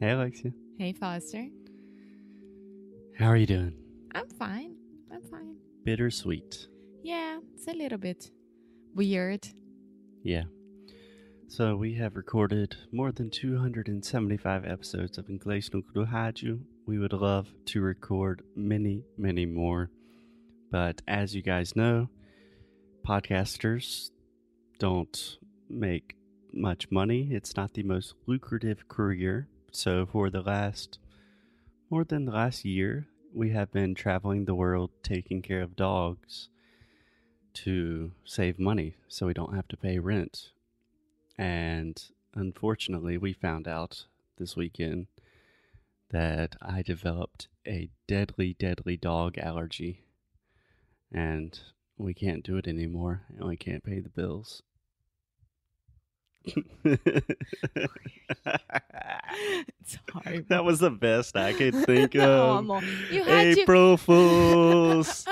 [0.00, 0.52] Hey, Alexia.
[0.78, 1.46] Hey, Foster.
[3.18, 3.74] How are you doing?
[4.14, 4.74] I'm fine.
[5.12, 5.56] I'm fine.
[5.84, 6.66] Bittersweet.
[7.02, 8.30] Yeah, it's a little bit
[8.94, 9.46] weird.
[10.22, 10.44] Yeah.
[11.48, 16.60] So we have recorded more than 275 episodes of Inglês no Rádio.
[16.86, 19.90] We would love to record many, many more.
[20.70, 22.08] But as you guys know,
[23.06, 24.10] podcasters
[24.78, 25.38] don't
[25.68, 26.16] make
[26.52, 27.28] much money.
[27.30, 29.48] It's not the most lucrative career.
[29.72, 30.98] So for the last
[31.90, 36.48] more than the last year, we have been traveling the world taking care of dogs
[37.54, 40.50] to save money so we don't have to pay rent.
[41.38, 42.02] And
[42.34, 44.04] unfortunately, we found out
[44.38, 45.06] this weekend
[46.10, 50.04] that I developed a deadly, deadly dog allergy.
[51.10, 51.58] And
[51.96, 54.62] we can't do it anymore, and we can't pay the bills.
[59.80, 60.48] It's hard.
[60.48, 62.58] that was the best I could think of.
[62.58, 62.80] amor.
[63.10, 65.26] You had April Fools.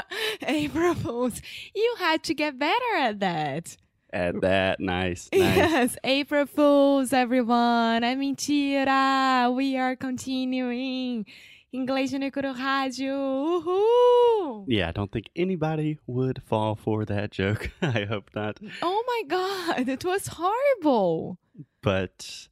[0.46, 1.40] April Fools.
[1.74, 3.76] You had to get better at that.
[4.12, 5.56] At that, nice, nice.
[5.56, 8.02] Yes, April Fools, everyone.
[8.02, 9.48] É mentira.
[9.54, 11.24] We are continuing.
[11.72, 14.64] Inglês no Curo Rádio.
[14.66, 17.70] Yeah, I don't think anybody would fall for that joke.
[17.80, 18.58] I hope not.
[18.82, 21.38] Oh my God, it was horrible.
[21.80, 22.48] But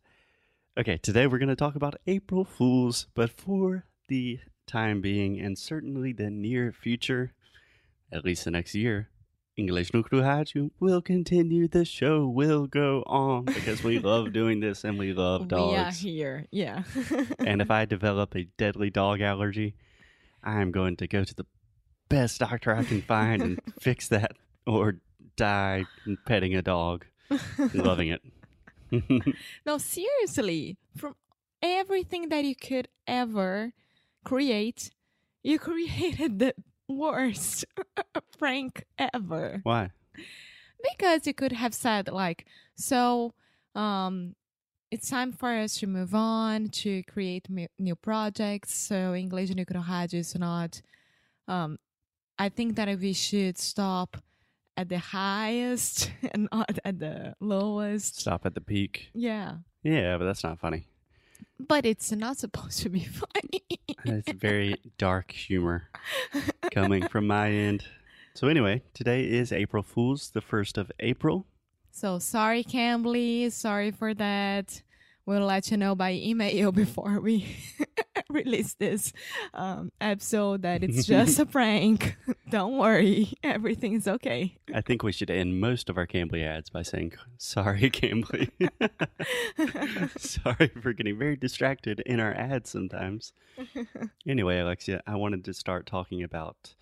[0.79, 5.59] okay, today we're going to talk about April Fools, but for the time being and
[5.59, 7.33] certainly the near future,
[8.13, 9.09] at least the next year,
[9.57, 11.67] English no Rádio will continue.
[11.67, 15.99] The show will go on because we love doing this and we love dogs.
[15.99, 16.47] here.
[16.53, 16.85] Yeah.
[17.41, 19.75] and if I develop a deadly dog allergy,
[20.45, 21.47] I'm going to go to the
[22.09, 25.01] best doctor I can find and fix that or
[25.37, 25.87] die
[26.27, 27.07] petting a dog,
[27.75, 28.23] loving it.
[29.67, 31.15] no, seriously, from
[31.63, 33.73] everything that you could ever
[34.25, 34.91] create,
[35.43, 36.55] you created the
[36.89, 37.65] worst
[38.39, 39.61] prank ever.
[39.63, 39.91] Why?
[40.83, 42.47] Because you could have said, like,
[42.77, 43.35] so,
[43.75, 44.35] um,
[44.91, 47.47] it's time for us to move on to create
[47.79, 48.75] new projects.
[48.75, 50.81] So, English no Rádio is not.
[51.47, 51.79] Um,
[52.39, 54.17] I think that we should stop
[54.79, 58.21] at the highest and not at the lowest.
[58.21, 59.11] Stop at the peak.
[59.13, 59.57] Yeah.
[59.83, 60.87] Yeah, but that's not funny.
[61.59, 63.65] But it's not supposed to be funny.
[64.05, 65.89] It's very dark humor
[66.71, 67.85] coming from my end.
[68.35, 71.47] So, anyway, today is April Fool's, the 1st of April.
[71.91, 73.51] so sorry, Cambly.
[73.51, 74.83] Sorry for that.
[75.27, 77.45] We'll let you know by email before we
[78.33, 79.13] release this
[79.55, 82.17] um, episode that it's just a prank.
[82.51, 84.57] Don't worry, everything's okay.
[84.75, 88.51] I think we should end most of our Cambly ads by saying, sorry, Cambly.
[90.19, 93.33] sorry for getting very distracted in our ads sometimes.
[94.27, 96.75] Anyway, Alexia, I wanted to start talking about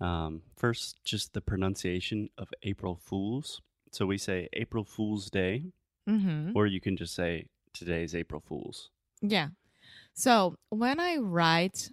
[0.00, 3.60] um, first just the pronunciation of April Fools.
[3.92, 5.64] So we say April Fool's Day,
[6.06, 8.88] hmm or you can just say today's April Fools.
[9.20, 9.48] Yeah.
[10.18, 11.92] So when I write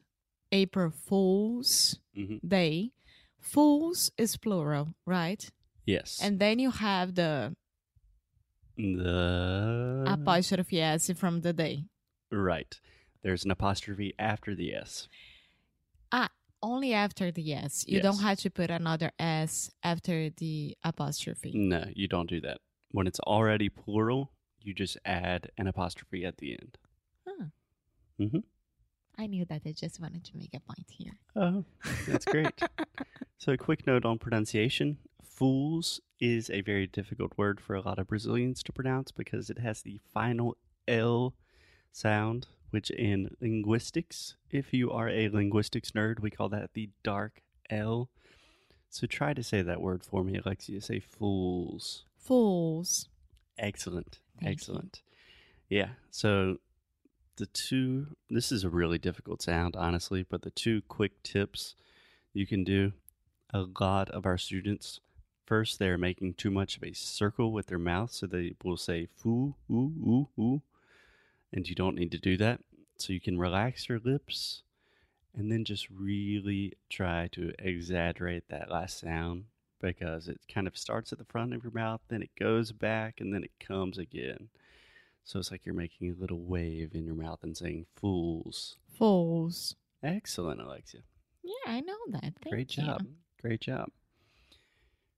[0.52, 2.92] April Fool's hmm Day,
[3.40, 5.48] fools is plural, right?
[5.86, 6.20] Yes.
[6.24, 7.56] And then you have the
[8.78, 11.86] the apostrophe s from the day.
[12.32, 12.80] right.
[13.22, 15.08] There's an apostrophe after the S.
[16.12, 16.32] Ah,
[16.64, 17.86] only after the s.
[17.88, 21.52] You don't have to put another s after the apostrophe.
[21.54, 22.58] No, you don't do that.
[22.90, 26.78] When it's already plural, you just add an apostrophe at the end.
[27.28, 27.46] Huh.
[28.20, 28.44] Mhm.
[29.18, 29.62] I knew that.
[29.66, 31.14] I just wanted to make a point here.
[31.36, 31.64] Oh,
[32.08, 32.62] that's great.
[33.38, 38.00] so, a quick note on pronunciation fools is a very difficult word for a lot
[38.00, 41.36] of Brazilians to pronounce because it has the final L
[41.92, 47.42] sound, which in linguistics, if you are a linguistics nerd, we call that the dark
[47.70, 48.10] L.
[48.90, 50.82] So, try to say that word for me, Alexia.
[50.82, 52.06] Say fools.
[52.18, 53.08] Fools.
[53.58, 54.20] Excellent.
[54.40, 54.52] Thank you.
[54.52, 55.02] Excellent.
[55.70, 55.90] Yeah.
[56.12, 56.58] So
[57.38, 61.76] the two this is a really difficult sound, honestly, but the two quick tips
[62.34, 62.94] you can do
[63.54, 65.00] a lot of our students
[65.46, 69.08] first they're making too much of a circle with their mouth, so they will say
[69.16, 70.62] foo ooh ooh ooh.
[71.54, 72.62] And you don't need to do that.
[72.98, 74.64] So you can relax your lips
[75.38, 79.46] and then just really try to exaggerate that last sound
[79.82, 83.20] because it kind of starts at the front of your mouth, then it goes back,
[83.20, 84.50] and then it comes again.
[85.26, 88.78] So it's like you're making a little wave in your mouth and saying fools.
[88.98, 89.76] Fools.
[90.04, 91.02] Excellent, Alexia.
[91.44, 92.34] Yeah, I know that.
[92.44, 92.84] Thank Great you.
[92.84, 93.06] job.
[93.42, 93.90] Great job.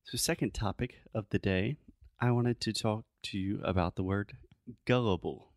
[0.05, 1.75] So, second topic of the day,
[2.21, 4.37] I wanted to talk to you about the word
[4.85, 5.51] gullible.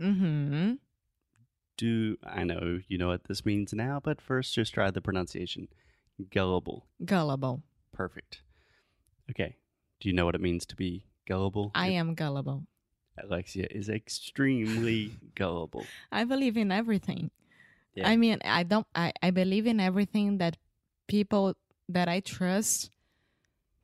[0.00, 0.74] Mm-hmm.
[1.78, 5.68] do I know you know what this means now, but first just try the pronunciation.
[6.30, 6.86] Gullible.
[7.02, 7.62] Gullible.
[7.94, 8.42] Perfect.
[9.30, 9.56] Okay.
[10.00, 11.72] Do you know what it means to be gullible?
[11.74, 12.66] I am gullible.
[13.18, 15.86] Alexia is extremely gullible.
[16.12, 17.30] I believe in everything.
[17.94, 18.08] Yeah.
[18.08, 18.86] I mean, I don't.
[18.94, 20.56] I, I believe in everything that
[21.08, 21.54] people
[21.88, 22.90] that I trust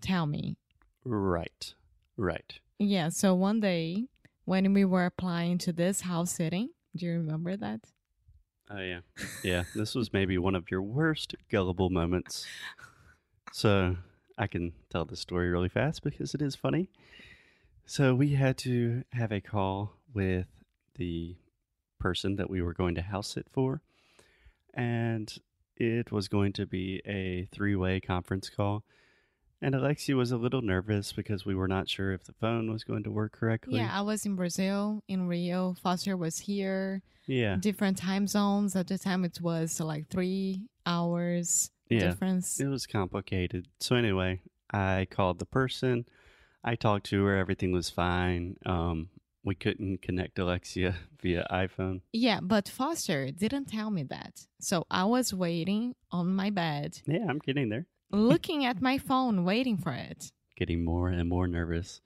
[0.01, 0.57] tell me.
[1.05, 1.75] Right.
[2.17, 2.59] Right.
[2.79, 3.09] Yeah.
[3.09, 4.09] So one day
[4.45, 7.81] when we were applying to this house sitting, do you remember that?
[8.71, 9.01] Oh yeah.
[9.43, 9.65] Yeah.
[9.75, 12.47] this was maybe one of your worst gullible moments.
[13.53, 13.97] So
[14.39, 16.89] I can tell the story really fast because it is funny.
[17.87, 20.47] So we had to have a call with
[20.97, 21.37] the
[21.99, 23.83] person that we were going to house sit for.
[24.75, 25.33] And
[25.77, 28.85] it was going to be a three way conference call.
[29.61, 32.83] And Alexia was a little nervous because we were not sure if the phone was
[32.83, 33.79] going to work correctly.
[33.79, 35.75] Yeah, I was in Brazil, in Rio.
[35.81, 37.03] Foster was here.
[37.27, 37.57] Yeah.
[37.61, 38.75] Different time zones.
[38.75, 42.01] At the time, it was like three hours Yeah.
[42.01, 42.59] difference.
[42.59, 43.69] It was complicated.
[43.79, 44.41] So anyway,
[44.73, 46.07] I called the person.
[46.65, 47.37] I talked to her.
[47.37, 48.57] Everything was fine.
[48.65, 49.09] Um,
[49.45, 52.03] we couldn't connect Alexia via iPhone.
[52.13, 54.47] Yeah, but Foster didn't tell me that.
[54.61, 57.87] So I was waiting on my bed, Yeah, I'm getting there.
[58.11, 60.31] looking at my phone, waiting for it.
[60.57, 62.01] Getting more and more nervous.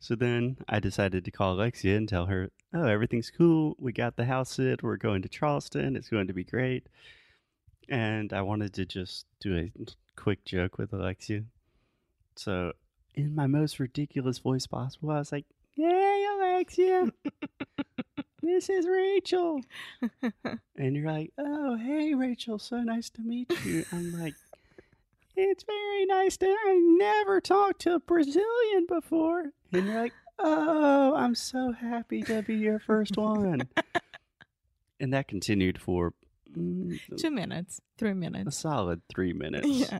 [0.00, 3.76] So then I decided to call Alexia and tell her, "Oh, everything's cool.
[3.78, 4.82] We got the house sit.
[4.82, 5.94] We're going to Charleston.
[5.94, 6.88] It's going to be great."
[7.90, 9.70] And I wanted to just do a
[10.16, 11.44] quick joke with Alexia.
[12.36, 12.72] So,
[13.14, 17.12] in my most ridiculous voice possible, I was like, "Hey, Alexia,
[18.42, 19.60] this is Rachel."
[20.76, 24.34] And you're like, "Oh, hey, Rachel, so nice to meet you." I'm like,
[25.36, 26.46] "It's very nice to.
[26.46, 32.42] I never talked to a Brazilian before." And you're like, "Oh, I'm so happy to
[32.42, 33.68] be your first one."
[35.00, 36.14] and that continued for
[36.56, 39.68] mm, Two minutes, three minutes, a solid three minutes.
[39.68, 39.98] Yeah.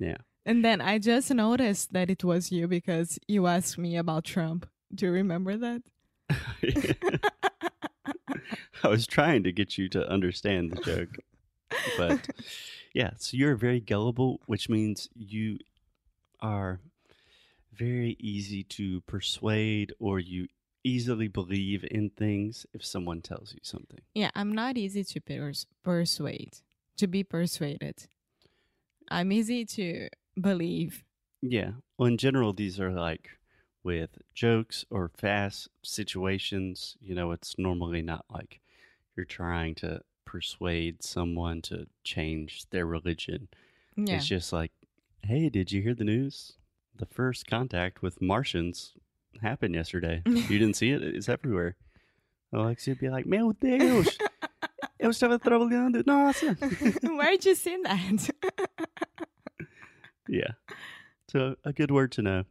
[0.00, 0.16] Yeah.
[0.44, 4.66] And then I just noticed that it was you because you asked me about Trump.
[4.94, 5.82] Do you remember that?
[8.84, 11.16] I was trying to get you to understand the joke.
[11.96, 12.28] But
[12.94, 15.58] yeah, so you're very gullible, which means you
[16.40, 16.80] are
[17.72, 20.48] very easy to persuade or you
[20.84, 24.00] easily believe in things if someone tells you something.
[24.14, 26.58] Yeah, I'm not easy to pers- persuade,
[26.96, 28.08] to be persuaded.
[29.08, 30.08] I'm easy to
[30.40, 31.04] believe.
[31.40, 31.72] Yeah.
[31.98, 33.30] Well, in general, these are like
[33.84, 36.96] with jokes or fast situations.
[37.00, 38.60] You know, it's normally not like
[39.16, 43.48] you're trying to persuade someone to change their religion.
[43.96, 44.16] Yeah.
[44.16, 44.72] It's just like,
[45.22, 46.54] hey, did you hear the news?
[46.96, 48.94] The first contact with Martians
[49.42, 50.22] happened yesterday.
[50.26, 51.02] you didn't see it?
[51.02, 51.76] It's everywhere.
[52.52, 54.18] Alexia would be like, meu Deus,
[55.00, 56.02] eu estava trabalhando.
[56.06, 56.54] Nossa.
[57.02, 58.30] Where'd you see that?
[60.28, 60.52] Yeah.
[61.28, 62.44] So a good word to know.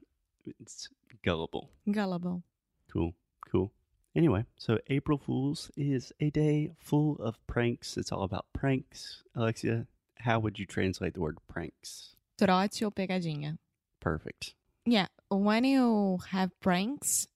[0.59, 0.89] It's
[1.23, 1.69] gullible.
[1.89, 2.43] Gullible.
[2.91, 3.13] Cool,
[3.49, 3.71] cool.
[4.15, 7.95] Anyway, so April Fools is a day full of pranks.
[7.95, 9.23] It's all about pranks.
[9.35, 9.87] Alexia,
[10.17, 12.15] how would you translate the word pranks?
[12.37, 13.57] Trote ou pegadinha.
[13.99, 14.55] Perfect.
[14.85, 17.27] Yeah, when you have pranks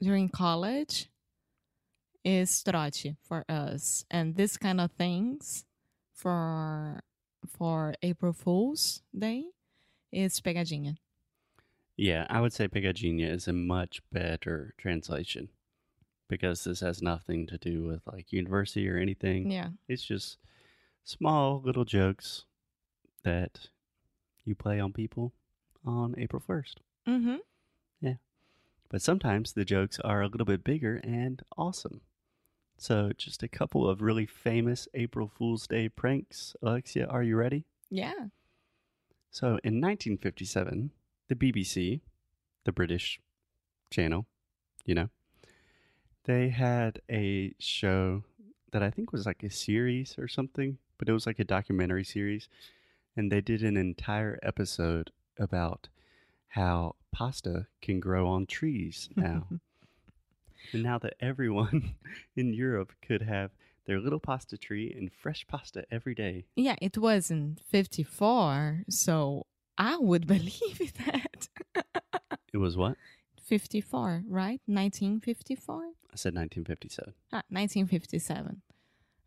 [0.00, 1.08] during college,
[2.24, 5.64] is trote for us, and this kind of things
[6.14, 7.02] for
[7.46, 9.44] for April Fools Day
[10.14, 10.96] is pegadinha.
[11.96, 15.48] Yeah, I would say pegadinha is a much better translation
[16.28, 19.50] because this has nothing to do with like university or anything.
[19.50, 20.38] Yeah, It's just
[21.04, 22.44] small little jokes
[23.22, 23.68] that
[24.44, 25.32] you play on people
[25.84, 26.74] on April 1st.
[27.06, 27.36] mm-hmm.
[28.00, 28.14] Yeah.
[28.90, 32.00] But sometimes the jokes are a little bit bigger and awesome.
[32.76, 36.56] So, just a couple of really famous April Fool's Day pranks.
[36.60, 37.66] Alexia, are you ready?
[37.88, 38.14] yeah,
[39.34, 40.92] So, in 1957,
[41.26, 42.02] the BBC,
[42.62, 43.18] the British
[43.90, 44.26] channel,
[44.84, 45.08] you know,
[46.22, 48.22] they had a show
[48.70, 52.04] that I think was like a series or something, but it was like a documentary
[52.04, 52.48] series.
[53.16, 55.88] And they did an entire episode about
[56.46, 59.48] how pasta can grow on trees now.
[60.72, 61.96] and now that everyone
[62.36, 63.50] in Europe could have
[63.86, 66.46] their little pasta tree and fresh pasta every day.
[66.56, 66.76] yeah.
[66.80, 71.48] It was in fifty four, so I would believe that.
[72.52, 72.96] It was what?
[73.42, 74.60] fifty four, right?
[74.66, 75.82] Nineteen fifty four.
[76.12, 77.12] I said 1957.
[77.32, 78.62] Ah, 1957.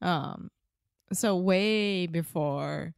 [0.01, 0.49] Um,
[1.11, 2.93] so way before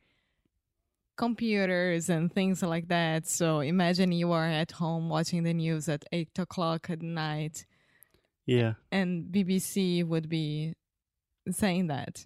[1.16, 3.28] computers and things like that.
[3.28, 7.66] So imagine you are at home watching the news at eight o'clock at night,
[8.46, 8.74] Yeah.
[8.92, 10.76] and BBC would be
[11.54, 12.26] saying that.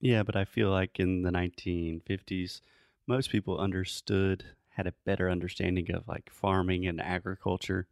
[0.00, 2.60] Yeah, but I feel like in the 1950s,
[3.06, 7.86] most people understood, had a better understanding of like farming and agriculture.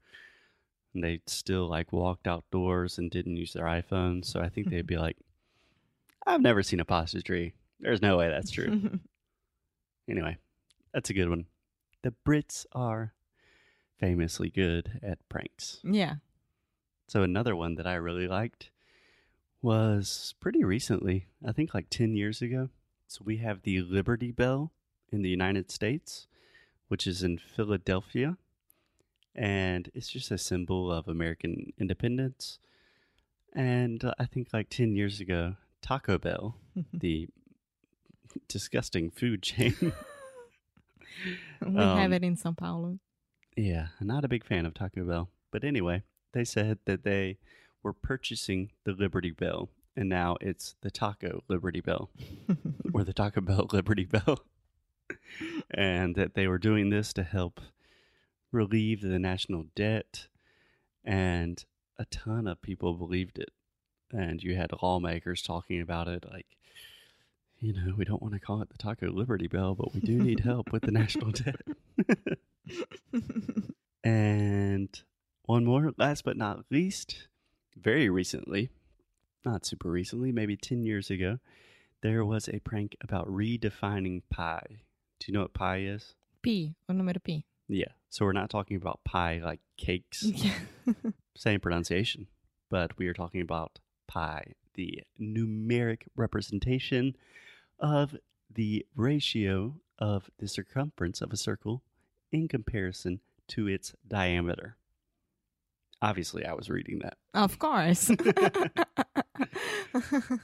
[0.93, 4.25] And they still like walked outdoors and didn't use their iPhones.
[4.27, 5.17] So I think they'd be like,
[6.27, 7.53] I've never seen a pasta tree.
[7.79, 8.99] There's no way that's true.
[10.09, 10.37] anyway,
[10.93, 11.47] that's a good one.
[12.03, 13.15] The Brits are
[13.99, 15.79] famously good at pranks.
[15.85, 16.17] yeah.
[17.09, 18.71] So another one that I really liked
[19.63, 22.71] was pretty recently, I think like 10 years ago.
[23.07, 24.73] So we have the Liberty Bell
[25.13, 26.27] in the United States,
[26.89, 28.37] which is in Philadelphia.
[29.35, 32.59] And it's just a symbol of American independence.
[33.53, 36.57] And uh, I think like 10 years ago, Taco Bell,
[36.93, 37.29] the
[38.49, 39.75] disgusting food chain.
[41.67, 42.99] we have Um, it in Sao Paulo.
[43.57, 45.29] yeah, not a big fan of Taco Bell.
[45.51, 46.03] But anyway,
[46.33, 47.39] they said that they
[47.83, 52.11] were purchasing the Liberty Bell, and now it's the Taco Liberty Bell
[52.95, 54.41] or the Taco Bell Liberty Bell.
[55.71, 57.61] and that they were doing this to help
[58.53, 60.29] relieve the national debt.
[61.05, 61.65] And
[61.99, 63.51] a ton of people believed it.
[64.13, 66.47] And you had lawmakers talking about it like,
[67.59, 70.19] you know, we don't want to call it the Taco Liberty Bell, but we do
[70.19, 71.61] need help with the national debt.
[74.03, 74.89] And
[75.43, 77.29] one more, last but not least,
[77.83, 78.71] very recently,
[79.45, 81.39] not super recently, maybe 10 years ago,
[82.03, 84.63] there was a prank about redefining pi.
[85.19, 86.15] Do you know what pi is?
[86.43, 87.45] P, o número P.
[87.69, 87.93] Yeah.
[88.09, 90.55] So we're not talking about pie like cakes, Yeah.
[91.37, 92.27] same pronunciation,
[92.71, 97.17] but we are talking about pi, the numeric representation
[97.79, 98.17] of
[98.53, 101.83] the ratio of the circumference of a circle
[102.33, 104.77] in comparison to its diameter.
[106.03, 107.19] Obviously, I was reading that.
[107.35, 108.11] of course.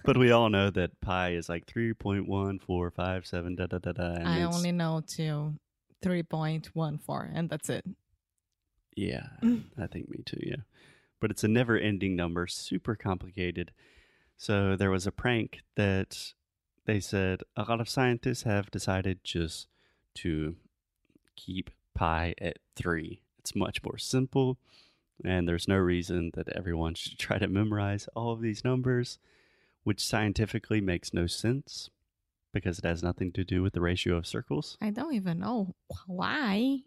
[0.05, 4.03] But we all know that pi is like 3.1457 da da da da.
[4.25, 5.55] I it's- only know to
[6.05, 7.85] 3.14, and that's it.
[8.97, 9.27] Yeah.
[9.79, 10.63] I think me too, yeah.
[11.21, 13.73] But it's a never ending number, super complicated.
[14.37, 16.33] So there was a prank that
[16.85, 19.69] they said a lot of scientists have decided just
[20.17, 20.57] to
[21.37, 23.23] keep pi at three.
[23.39, 24.59] It's much more simple,
[25.25, 29.19] and there's no reason that everyone should try to memorize all of these numbers,
[29.85, 31.91] which scientifically makes no sense
[32.53, 34.79] because it has nothing to do with the ratio of circles.
[34.81, 35.75] I don't even know
[36.07, 36.79] why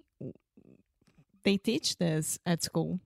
[1.43, 2.99] they teach this at school.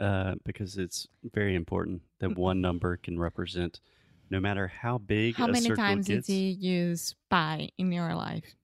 [0.00, 3.80] Uh, because it's very important that one number can represent,
[4.28, 6.26] no matter how big How many times gets.
[6.26, 8.56] did you use pi in your life?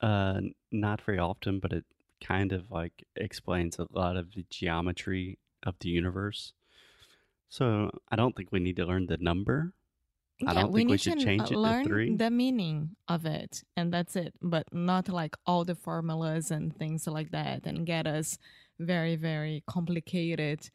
[0.00, 0.40] Uh,
[0.72, 1.84] not very often, but it
[2.20, 6.52] kind of like explains a lot of the geometry of the universe.
[7.48, 9.72] So I don't think we need to learn the number.
[10.46, 12.14] I don't we think we should to change it to learn three.
[12.14, 14.34] the meaning of it, and that's it.
[14.40, 18.38] But not like all the formulas and things like that, and get us
[18.78, 20.70] very, very complicated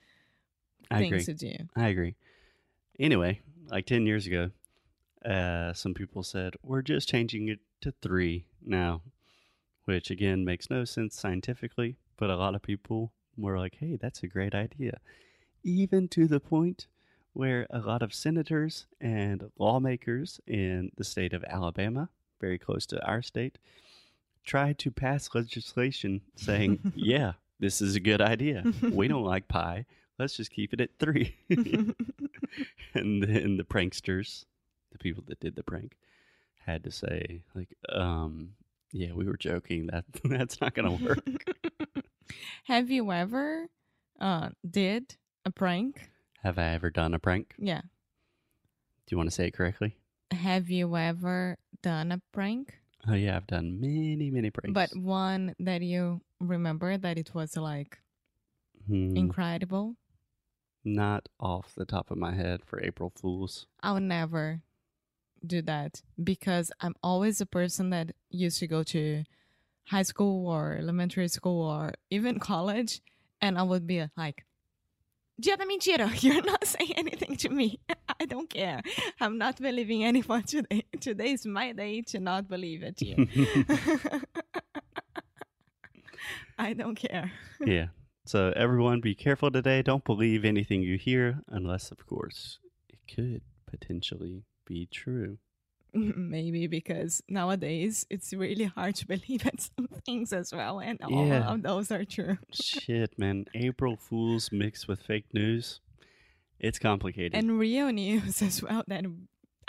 [0.92, 1.36] I things agree.
[1.52, 1.64] to do.
[1.76, 2.16] I agree.
[3.00, 4.52] Anyway, like 10 years ago,
[5.26, 9.02] uh, some people said, we're just changing it to three now,
[9.86, 14.24] which again makes no sense scientifically, but a lot of people were like, hey, that's
[14.24, 15.00] a great idea.
[15.64, 16.88] Even to the point
[17.34, 22.10] where a lot of senators and lawmakers in the state of Alabama,
[22.40, 23.58] very close to our state,
[24.46, 28.64] tried to pass legislation saying, yeah, this is a good idea.
[28.82, 29.86] We don't like pie.
[30.20, 31.36] Let's just keep it at three.
[31.50, 34.46] and then the pranksters,
[34.92, 35.96] the people that did the prank,
[36.66, 38.50] had to say, like, um,
[38.94, 39.88] yeah, we were joking.
[39.88, 41.20] That that's not gonna work.
[42.66, 43.68] Have you ever
[44.22, 46.10] uh, did a prank?
[46.44, 47.56] Have I ever done a prank?
[47.58, 47.82] Yeah.
[47.82, 49.98] Do you want to say it correctly?
[50.32, 52.76] Have you ever done a prank?
[53.08, 54.74] Oh yeah, I've done many, many pranks.
[54.74, 58.00] But one that you remember that it was like
[58.88, 59.96] Hmm, incredible?
[60.86, 63.68] not off the top of my head for April Fools.
[63.82, 64.62] I'll never
[65.46, 69.24] do that because I'm always a person that used to go to
[69.86, 73.02] high school or elementary school or even college,
[73.42, 74.46] and I would be like,
[75.40, 77.80] Dia da mentira, you're not saying anything to me.
[78.20, 78.82] I don't care.
[79.20, 80.86] I'm not believing anyone today.
[81.02, 83.28] Today is my day to not believe at you.
[86.60, 87.32] I don't care.
[87.66, 87.88] yeah.
[88.26, 89.82] So everyone, be careful today.
[89.82, 95.38] Don't believe anything you hear, unless, of course, it could potentially be true.
[95.94, 101.28] Maybe because nowadays it's really hard to believe in some things as well, and all
[101.28, 101.54] Yeah.
[101.54, 102.38] of those are true.
[102.52, 103.46] Shit, man.
[103.54, 105.80] April Fools mixed with fake news.
[106.60, 107.36] It's complicated.
[107.36, 109.06] and real news as well that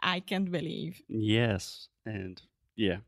[0.02, 1.02] I can't believe.
[1.08, 1.88] yes.
[2.06, 2.40] And
[2.76, 2.98] yeah.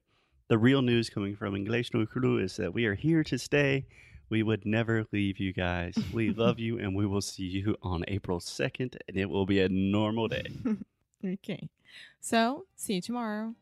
[0.48, 3.86] The real news coming from English no Kuru is that we are here to stay.
[4.30, 5.94] We would never leave you guys.
[6.12, 9.60] We love you and we will see you on April 2nd and it will be
[9.60, 10.46] a normal day.
[11.24, 11.68] Okay.
[12.20, 13.54] So, see you tomorrow.